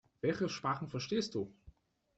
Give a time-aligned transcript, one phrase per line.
[0.21, 1.53] Welche Sprachen verstehst du?